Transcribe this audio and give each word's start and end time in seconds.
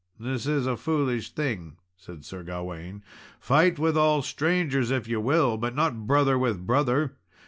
"This 0.19 0.47
is 0.47 0.65
a 0.65 0.77
foolish 0.77 1.29
thing," 1.31 1.77
said 1.95 2.25
Sir 2.25 2.41
Gawain. 2.41 3.03
"Fight 3.39 3.77
with 3.77 3.95
all 3.95 4.23
strangers, 4.23 4.89
if 4.89 5.07
ye 5.07 5.17
will, 5.17 5.57
but 5.57 5.75
not 5.75 6.07
brother 6.07 6.39
with 6.39 6.65
brother. 6.65 7.17